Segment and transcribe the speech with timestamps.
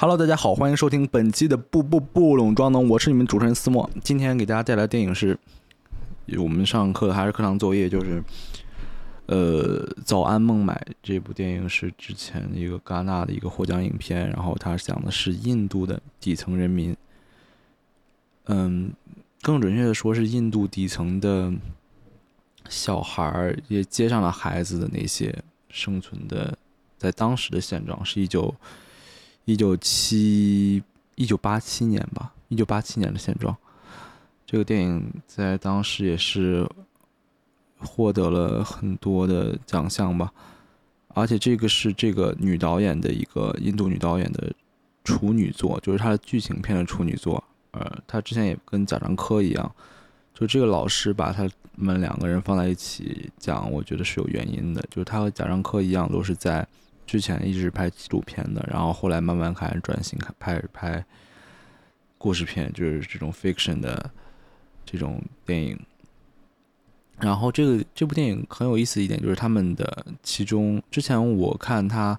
[0.00, 3.90] Hello，大家好，欢迎收听本期的不不不拢装能，我是你们主持人思墨。
[4.04, 5.36] 今天给大家带来的电影是，
[6.36, 8.22] 我们上课还是课堂作业，就是
[9.26, 10.72] 呃《早安孟买》
[11.02, 16.96] 这部电影是之前一个戛纳的一个获奖影片，然后它讲的是印度的底层人民，
[18.44, 18.92] 嗯，
[19.42, 21.52] 更准确的说是印度底层的
[22.68, 25.36] 小孩儿，也接上了孩子的那些
[25.68, 26.56] 生存的，
[26.96, 28.54] 在当时的现状是一九。
[29.48, 30.82] 一九七
[31.14, 33.56] 一九八七年吧，一九八七年的现状。
[34.44, 36.68] 这个电影在当时也是
[37.78, 40.30] 获得了很多的奖项吧，
[41.14, 44.52] 而且这个是这个女导演的一个印度女导演的
[45.02, 47.42] 处女作，就是她的剧情片的处女作。
[47.70, 49.74] 呃，她之前也跟贾樟柯一样，
[50.34, 56.68] 就这个老师把他们两个人放在一起讲，我觉得是有原因的，就是她和贾樟柯一样，都是在。
[57.08, 61.02] 之前一直拍纪录片的，然后后来慢慢开始转型，开始拍
[62.18, 64.10] 故事片，就是这种 fiction 的
[64.84, 65.80] 这种电影。
[67.18, 72.16] 然后这个这部电影很有意思一点，就是他们的其中之前我看他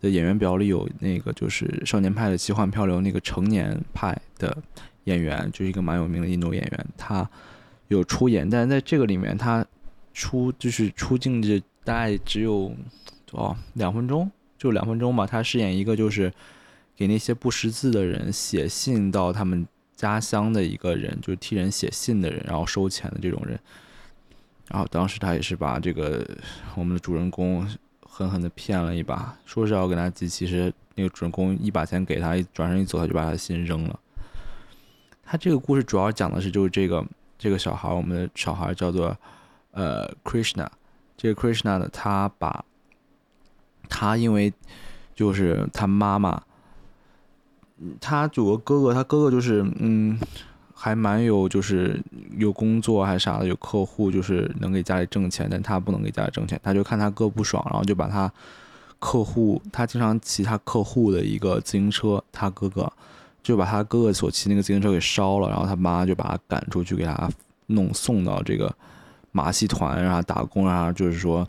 [0.00, 4.56] 的演员表里有那个就是《少年派的奇幻漂流》那个成年派的
[5.04, 7.28] 演员，就是一个蛮有名的印度演员，他
[7.88, 9.62] 有出演，但是在这个里面他
[10.14, 12.74] 出就是出镜的大概只有。
[13.32, 15.26] 哦，两分钟就两分钟吧。
[15.26, 16.32] 他饰演一个就是
[16.96, 23.58] 给那些不识字的人写信到他们家乡的一个人，就是替人写信的人，然后收钱的这种人。
[24.68, 26.26] 然后当时他也是把这个
[26.76, 27.66] 我们的主人公
[28.02, 33.98] 狠狠的骗了一把，说是要给他寄，其实那个主人公一把钱给他，一转身一走，他就把他的信扔了。
[35.24, 37.04] 他这个故事主要讲的是就是这个
[37.38, 39.16] 这个小孩，我们的小孩叫做
[39.72, 40.68] 呃 Krishna，
[41.16, 42.64] 这个 Krishna 呢，他把
[43.90, 44.50] 他因为
[45.14, 46.42] 就是他妈妈，
[48.00, 50.18] 他有个哥哥，他哥哥就是嗯，
[50.72, 52.00] 还蛮有就是
[52.38, 58.32] 有工作还是啥的，有客户就是能给家里挣钱，但他不能给家里挣钱，他就看他哥不爽，然后就把他
[58.98, 62.90] 客户，他经常骑他客户的一个自行车，他哥哥
[63.42, 67.28] 就把他哥哥所骑那个自行车给烧了，然后他妈就把他赶出去，给他
[67.66, 68.74] 弄送到这个
[69.32, 71.46] 马戏团让他打工，让他就是说。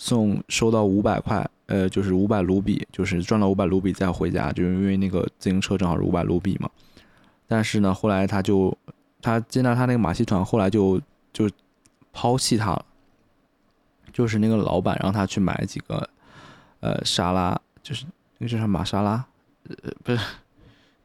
[0.00, 6.70] 送收到五百块，呃，就是五百卢比，就是赚了五百卢比再回家，就是因为那个自行车正好是五百卢比嘛。
[7.48, 8.72] 但是呢，后来他就
[9.20, 11.00] 他进到他那个马戏团，后来就
[11.32, 11.50] 就
[12.12, 12.84] 抛弃他了。
[14.12, 16.08] 就是那个老板让他去买几个
[16.78, 18.06] 呃沙拉，就是
[18.38, 19.24] 那个叫什么玛莎拉，
[19.68, 20.18] 呃不是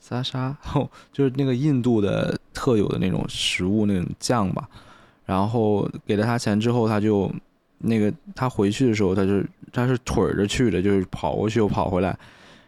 [0.00, 0.56] 沙沙，
[1.12, 4.66] 就是那个印度的特有的那种食物那种酱吧。
[5.26, 7.30] 然后给了他钱之后，他就。
[7.78, 12.16] 那个他回去的时候，他就他是腿着去的，就是跑过去又跑回来，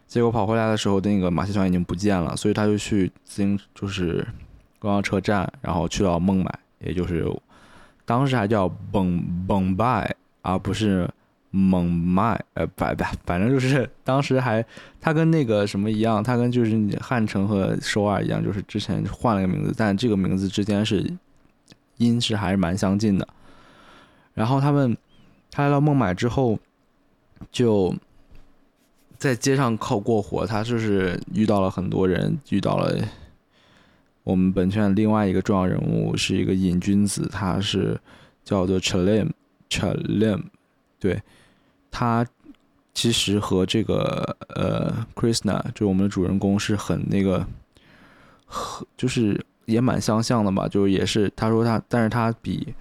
[0.06, 4.26] 结果跑回来的时候，那个马戏团已经不见了，所以他就去自行就是
[4.78, 7.26] 公交车站，然后去到孟买，也就是
[8.04, 11.08] 当时还叫蒙蒙拜，而不是
[11.50, 14.64] 蒙麦，呃，拜拜，反正就是当时还
[15.00, 21.12] 他跟那个什么一样，他跟就是汉城和首尔一样，就是之前换了个名字，但这个名字之间是
[21.96, 23.26] 音是还是蛮相近的。
[24.40, 24.96] 然后他们，
[25.50, 26.58] 他来到孟买之后，
[27.52, 27.94] 就
[29.18, 30.46] 在街上靠过活。
[30.46, 32.96] 他就是遇到了很多人，遇到了
[34.24, 38.00] 我们本片另外一个重要人物，是一个瘾君子，他是
[38.42, 39.28] 叫做 Chalim
[39.68, 40.44] Chalim。
[40.98, 41.20] 对，
[41.90, 42.26] 他
[42.94, 47.46] 其实和这个呃 Krishna，就我们的主人公是很那个，
[48.46, 50.66] 和就是也蛮相像的吧。
[50.66, 52.74] 就是也是他说他，但是他比。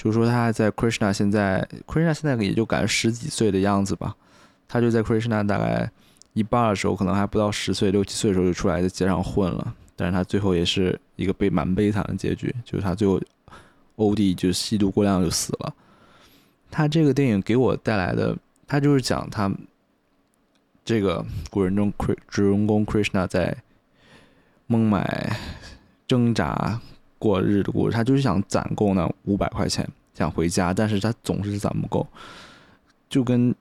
[0.00, 4.14] 就是说他在 Krishna 现在，Krishna 现在也就感觉十几岁的样子吧。
[4.68, 5.90] 他就在 Krishna 大概
[6.34, 9.74] 一半的时候，可能还不到十岁，六七岁的时候就出来在街上混了。
[9.96, 13.20] 但是他最后也是一个悲蛮悲惨的结局，就是他最后
[13.96, 15.74] OD 就吸毒过量就死了。
[16.70, 18.36] 他这个电影给我带来的，
[18.68, 19.52] 他就是讲他
[20.84, 21.92] 这个古人中
[22.28, 23.56] 主人公 Krishna 在
[24.68, 25.36] 孟买
[26.06, 26.80] 挣扎。
[27.18, 32.06] 过日的故事，他就是想攒够那五百块钱，想回家，但是他总是攒不够，
[33.10, 33.54] 就跟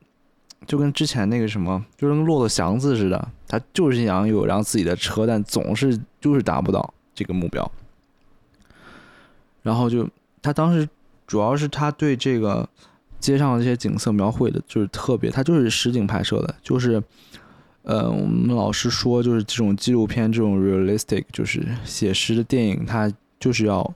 [0.66, 7.72] 就跟之前那个什么，就跟骆驼祥子似的，他就是想有辆自己的车，但总是就是达不到这个目标。
[9.64, 10.08] 然后就
[10.42, 10.88] 他当时
[11.26, 12.68] 主要是他对这个
[13.20, 17.02] 街上这些景色描绘的就是特别，他就是实景拍摄的，就是
[17.84, 23.12] 呃，我们老师说就是这种纪录片这种 realistic 就是写实的电影，它。
[23.40, 23.94] 就是要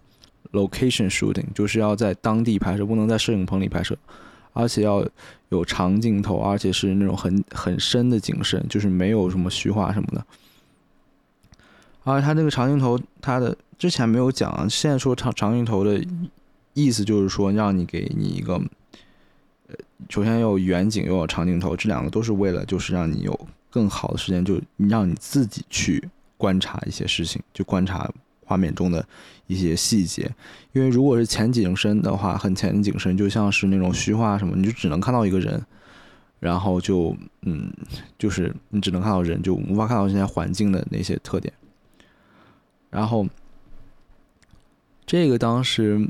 [0.51, 3.97] location shooting，就是要在当地拍摄，不能在摄影棚里拍摄。
[4.53, 5.07] 而且要
[5.47, 10.25] 有长镜头，而且是那种很很深的景深，就是没有什么虚化什么的。
[12.03, 16.05] 而他这个长镜头，他的之前没有讲，现在说长长镜头的
[16.73, 18.55] 意思就是说，让你给你一个，
[19.67, 19.75] 呃，
[20.09, 28.11] 首先要有远景，又有长镜头，这两个都是为了就是让你有更好的时间，就让你自己去观察一些事情，就观察
[28.51, 29.07] 画面中的
[29.47, 30.29] 一些细节。
[30.73, 35.65] 因为如果是前景深的话，很前景深，就像是那种虚化什么，你就只能看到一个人，
[36.41, 37.71] 然后就嗯，
[38.17, 41.53] 就是你只能看到人，就无法看到现在环境的那些特点。
[42.89, 43.25] 然后，
[45.05, 46.05] 这个当时，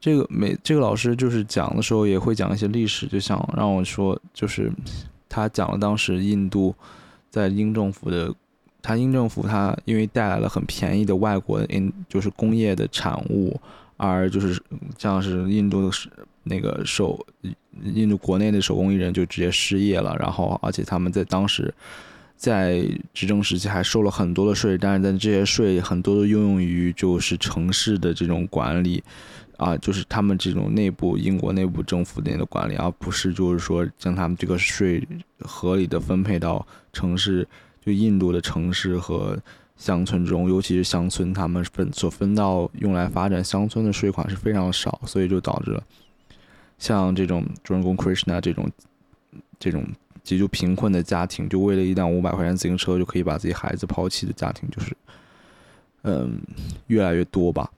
[0.00, 4.72] 这个每这个老师就是讲的时候也会讲一些历史，就想让我说，就是
[5.28, 6.74] 他讲了当时印度
[7.30, 8.32] 在英政府的，
[8.86, 13.60] 他英政府他因为带来了很便宜的外国印就是工业的产物，
[13.96, 14.62] 而就是
[14.96, 15.96] 像是印度的
[16.44, 17.26] 那个手
[17.82, 21.74] 印度国内的手工艺人就直接失业了，然后而且他们在当时。
[22.38, 29.02] 在执政时期还收了很多的税，但是在这些税很多都应用于就是城市的这种管理，
[29.56, 35.02] 啊，就是他们这种内部英国内部政府内的管理，而不是就是说将他们这个税
[35.38, 37.48] 合理的分配到城市，
[37.86, 39.38] 就印度的城市和
[39.78, 45.82] 乡村中，尤其是乡村，他们分所分到用来发展乡村的税款是非常少，所以就导致了
[46.78, 48.68] 像这种主人公 Krishna 这种
[49.58, 49.86] 这种。
[50.26, 54.92] 极度贫困的家庭，就为了一辆五百块钱自行车就可以把自己孩子抛弃的家庭，就是，
[56.02, 56.40] 嗯，
[56.88, 57.70] 越来越多吧。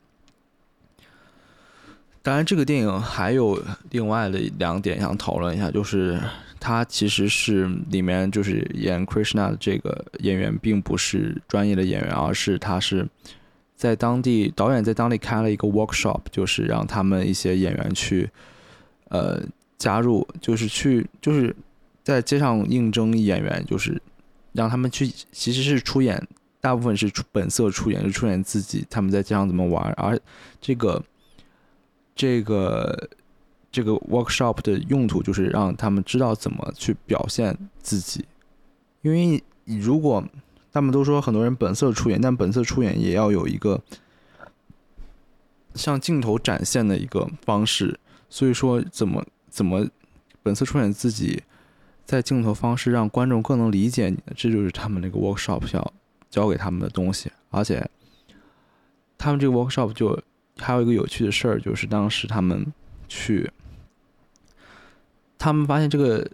[2.22, 6.20] 当然，这个电影还有另外的两点想讨论一下，就是
[6.60, 13.08] 他其实是里面就是演 Krishna 的这个演员，并不是专业的演员，而是他是
[13.76, 18.28] 在当地导演在当地开了一个 workshop，就是让他们一些演员去，
[19.08, 19.42] 呃，
[19.78, 21.54] 加入，就是去就是。
[22.04, 24.00] 在街上应征演员，就是
[24.54, 26.26] 让他们去，其实是出演，
[26.58, 29.92] 大部分是出本色出演，就出演自己他们在街上怎么玩。
[29.92, 30.18] 而
[30.58, 31.04] 这个
[32.18, 33.08] 这个
[33.70, 38.24] 这个 workshop 的用途就是让他们知道怎么去表现自己。
[39.02, 40.24] 因为如果
[40.72, 43.80] 他们都说很多人本色出演，但本色出演也要有一个
[45.74, 48.00] 向镜头展现的一个方式。
[48.28, 49.86] 所以说，怎么怎么
[50.42, 51.44] 本色出演自己。
[52.04, 55.92] 在镜头方式让观众更能理解你，这就是他们那个 workshop 要
[56.30, 57.30] 教给他们的东西。
[57.50, 57.86] 而且，
[59.18, 60.18] 他们这个 workshop 就
[60.58, 62.72] 还有一个有趣的事儿，就是当时他们
[63.08, 63.50] 去，
[65.38, 66.28] 他们发现这个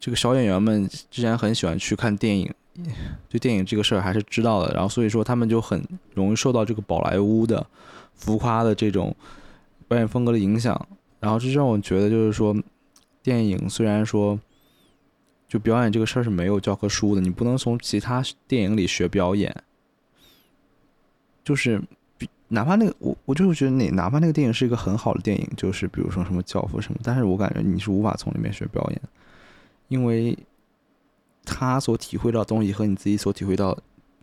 [0.00, 2.52] 这个小演员们之前很喜欢去看电影，
[3.28, 4.72] 对电影这个事儿还是知道的。
[4.74, 7.66] 然后所以说他们就很容易受到这个宝莱坞的
[8.14, 9.14] 浮夸的这种
[9.86, 10.88] 表演风格的影响。
[11.20, 12.56] 然后这让我觉得就是说，
[13.22, 14.38] 电影虽然说。
[15.46, 19.54] 就表演这个事儿是没有教科书的，你不能从其他电影里学表演。
[21.44, 21.80] 就是，
[22.54, 29.00] 哪怕那个我，我就是觉得那哪怕那个电影是一个很好的电影，就是比如说什么教父什么，但是我感觉你是无法从里面学表演，
[29.88, 30.38] 因为
[31.44, 33.76] 他所体会到的东西和你自己所体会到，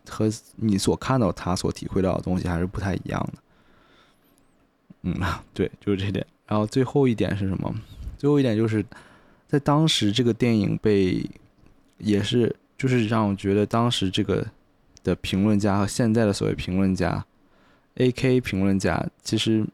[0.09, 3.41] 和你所看到他所体会到的东西还是不太一样的。
[5.03, 5.15] 嗯，
[5.53, 6.25] 对，就是这点。
[6.47, 7.73] 然后最后一点是什么？
[8.17, 8.83] 最后一点就是。
[9.47, 11.29] 在当时，这个电影被
[11.97, 14.47] 也是就是让我觉得当时这个
[15.03, 17.25] 的评论家和现在的所谓评论家
[17.95, 18.41] ，A.K.
[18.41, 19.65] 评论家其实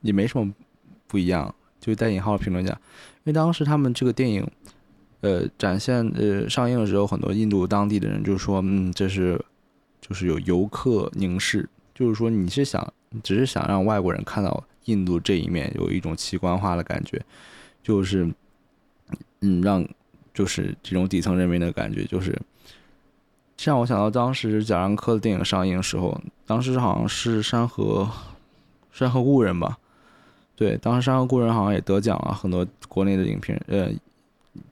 [0.00, 0.52] 也没什么
[1.06, 4.46] 不一样，就是带引号评论家，因为当时他们这个电影，
[5.20, 9.42] 呃，展现呃上映的时候，很多印度当地的人就说，嗯，这是
[10.00, 17.20] 就是有游客凝视，就是说你是想只是想让外国人看到印度这一面，有一种奇观化的感觉，
[17.82, 18.28] 就是。
[19.40, 19.84] 嗯，让
[20.32, 22.38] 就是这种底层人民的感觉，就是
[23.62, 28.08] 这让我想到当时贾樟柯的电影上映的时候，当时好像是《山河
[28.90, 29.76] 山河故人》吧？
[30.56, 33.90] 对，当时《山河故人》好像也得奖了，很多国内的影评呃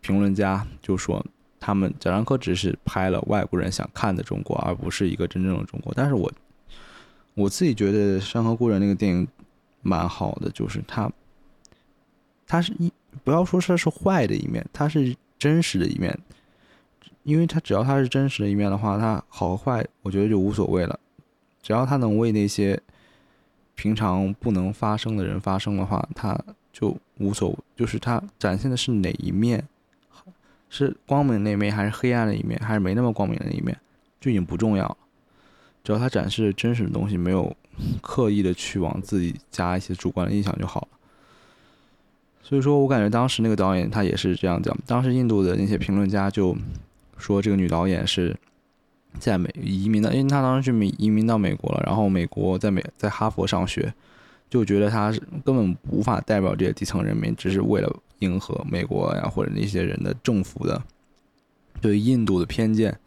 [0.01, 1.23] 评论家就说，
[1.61, 5.93] 他们贾樟柯只是拍了外国人想看的中国，而不是一个真正的中国。
[5.95, 6.33] 但是我
[7.35, 9.29] 我自己觉得《山河故人》那个电影
[9.83, 11.13] 蛮好的，就是他
[12.47, 12.91] 他是一。
[13.23, 16.17] 不要说它是坏的一面，它是真实的一面，
[17.29, 20.99] 因为它只要它是真实的一面的话，它好坏，我觉得就无所谓了。
[21.63, 22.81] 只要它能为那些
[23.75, 26.43] 平常不能发生的人发声的话，它
[26.73, 29.63] 就无所，就是它展现的是哪一面，
[30.71, 33.79] 是光明的那一面，还是黑暗的一面，还是没那么光明的一面，
[34.19, 34.97] 就已经不重要了。
[35.85, 37.55] 只要它展示真实的东西，没有
[38.01, 40.89] 刻意的去往自己加一些主观的印象就好了。
[42.43, 46.57] 所以说我感觉当时那个导演他也是这样讲，当时印度的那些评论家就
[47.19, 48.35] 说这个女导演是
[49.19, 53.93] 在美移民的，因为她当时去美移民到美国了，然后美国在美在哈佛上学，
[54.49, 60.83] 就觉得她是根本无法代表这些底层人民，只是为了迎合美国呀或者那些人的政府的
[61.81, 62.99] 对印度的偏见，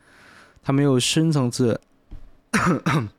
[0.61, 1.79] 他没有深层次。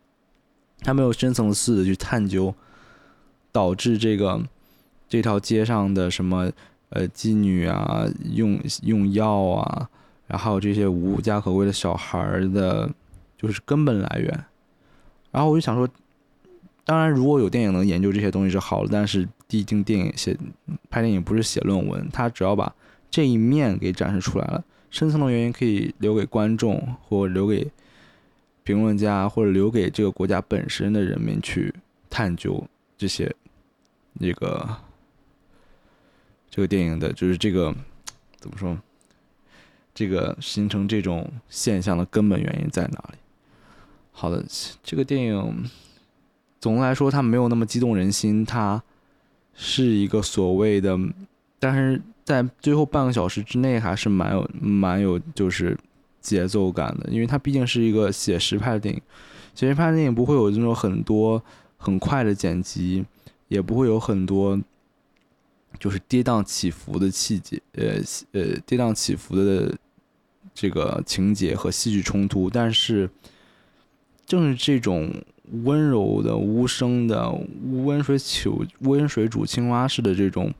[0.84, 2.52] 他没有深层次的去探究，
[3.50, 4.42] 导致这个
[5.08, 6.50] 这条街上的什么
[6.90, 9.88] 呃妓女啊，用用药啊，
[10.32, 12.90] 然后这些无家可归的小孩的，
[13.36, 14.44] 就是根本来源。
[15.30, 15.86] 然后我就想说，
[16.86, 20.34] 当然如果有电影能研究这些东西是好的，但是毕竟电影写
[20.88, 22.74] 拍电影不是写论文，他只要把
[23.10, 27.70] 这一面给展示出来了，深层的原因可以留给观众或留给。
[28.64, 31.74] 评论家或者留给这个国家本身的人民去
[32.08, 32.64] 探究
[32.96, 33.34] 这些，
[34.20, 34.76] 这个
[36.48, 37.74] 这个电影的，就是这个
[38.36, 38.78] 怎么说？
[39.94, 43.18] 这个形成这种现象的根本原因在哪里？
[44.12, 44.44] 好的，
[44.82, 45.64] 这个电影
[46.60, 48.82] 总的来说它没有那么激动人心，它
[49.54, 50.98] 是一个所谓的，
[51.58, 55.78] 但是在最后半个小时之内还是蛮有蛮有就是。
[56.22, 59.02] 节奏感的，因为它毕竟是一个写实派的电影，
[59.56, 61.42] 写实派的电影不会有那种很多
[61.76, 63.04] 很快的剪辑，
[63.48, 64.56] 也不会有很多
[65.80, 67.96] 就是跌宕起伏的细节，呃
[68.30, 69.76] 呃跌宕起伏的
[70.54, 72.48] 这个情节和戏剧冲突。
[72.48, 73.10] 但是，
[74.26, 75.12] 正是这种
[75.64, 77.30] 温柔的、无声的、
[77.84, 80.52] 温水煮温水煮青蛙式的这种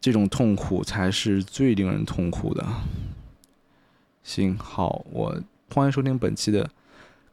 [0.00, 2.66] 这种痛苦，才是最令人痛苦的。
[4.22, 5.42] 行好，我
[5.74, 6.70] 欢迎收听本期的，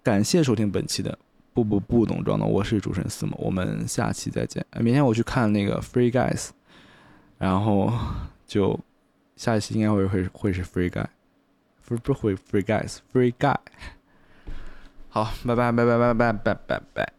[0.01, 1.19] 感谢收听本期的
[1.53, 4.65] 不不不懂装的，我是主持人司马，我们下期再见。
[4.79, 6.49] 明天我去看那个 Free Guys，
[7.37, 7.93] 然后
[8.47, 8.79] 就
[9.39, 11.05] 下一期应该会会会是 Free Guy，
[11.85, 13.55] 不不会 Free Guys，Free Guy。
[15.07, 17.18] 好，拜拜拜拜拜拜拜拜拜。